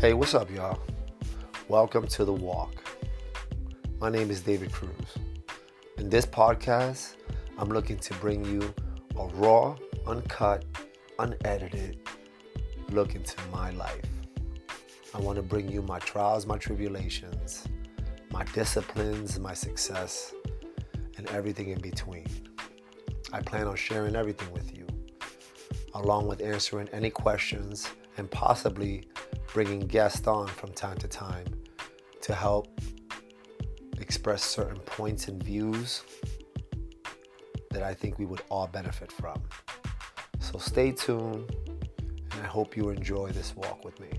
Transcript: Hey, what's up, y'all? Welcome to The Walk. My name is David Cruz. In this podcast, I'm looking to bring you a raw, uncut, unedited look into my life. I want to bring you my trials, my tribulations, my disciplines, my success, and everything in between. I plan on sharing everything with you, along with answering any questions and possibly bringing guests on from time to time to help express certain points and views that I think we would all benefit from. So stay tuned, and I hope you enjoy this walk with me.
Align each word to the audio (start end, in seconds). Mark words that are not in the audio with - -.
Hey, 0.00 0.14
what's 0.14 0.34
up, 0.34 0.50
y'all? 0.50 0.80
Welcome 1.68 2.06
to 2.06 2.24
The 2.24 2.32
Walk. 2.32 2.72
My 4.00 4.08
name 4.08 4.30
is 4.30 4.40
David 4.40 4.72
Cruz. 4.72 4.90
In 5.98 6.08
this 6.08 6.24
podcast, 6.24 7.16
I'm 7.58 7.68
looking 7.68 7.98
to 7.98 8.14
bring 8.14 8.42
you 8.46 8.74
a 9.18 9.26
raw, 9.34 9.76
uncut, 10.06 10.64
unedited 11.18 11.98
look 12.90 13.14
into 13.14 13.36
my 13.52 13.72
life. 13.72 14.06
I 15.14 15.18
want 15.18 15.36
to 15.36 15.42
bring 15.42 15.70
you 15.70 15.82
my 15.82 15.98
trials, 15.98 16.46
my 16.46 16.56
tribulations, 16.56 17.68
my 18.30 18.44
disciplines, 18.54 19.38
my 19.38 19.52
success, 19.52 20.32
and 21.18 21.28
everything 21.28 21.68
in 21.68 21.78
between. 21.78 22.26
I 23.34 23.42
plan 23.42 23.66
on 23.66 23.76
sharing 23.76 24.16
everything 24.16 24.50
with 24.50 24.74
you, 24.74 24.86
along 25.92 26.26
with 26.26 26.40
answering 26.40 26.88
any 26.94 27.10
questions 27.10 27.86
and 28.16 28.30
possibly 28.30 29.09
bringing 29.52 29.80
guests 29.80 30.26
on 30.26 30.46
from 30.46 30.72
time 30.72 30.96
to 30.98 31.08
time 31.08 31.46
to 32.22 32.34
help 32.34 32.80
express 33.98 34.42
certain 34.42 34.78
points 34.80 35.28
and 35.28 35.42
views 35.42 36.02
that 37.70 37.82
I 37.82 37.94
think 37.94 38.18
we 38.18 38.26
would 38.26 38.42
all 38.48 38.66
benefit 38.66 39.10
from. 39.10 39.42
So 40.38 40.58
stay 40.58 40.92
tuned, 40.92 41.54
and 42.32 42.42
I 42.42 42.46
hope 42.46 42.76
you 42.76 42.90
enjoy 42.90 43.30
this 43.30 43.54
walk 43.56 43.84
with 43.84 43.98
me. 44.00 44.10